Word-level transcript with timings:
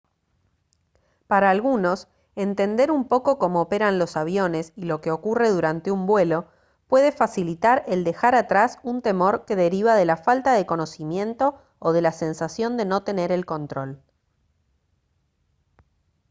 para 1.27 1.51
algunos 1.51 2.07
entender 2.35 2.89
un 2.89 3.07
poco 3.07 3.37
cómo 3.37 3.61
operan 3.61 3.99
los 3.99 4.17
aviones 4.17 4.73
y 4.75 4.85
lo 4.85 4.99
que 4.99 5.11
ocurre 5.11 5.49
durante 5.51 5.91
un 5.91 6.07
vuelo 6.07 6.47
puede 6.87 7.11
facilitar 7.11 7.83
el 7.85 8.03
dejar 8.03 8.33
atrás 8.33 8.79
un 8.81 9.03
temor 9.03 9.45
que 9.45 9.55
deriva 9.55 9.93
de 9.93 10.05
la 10.05 10.17
falta 10.17 10.53
de 10.53 10.65
conocimiento 10.65 11.61
o 11.77 11.93
de 11.93 12.01
la 12.01 12.13
sensación 12.13 12.77
de 12.77 12.85
no 12.85 13.03
tener 13.03 13.31
el 13.31 13.45
control 13.45 14.01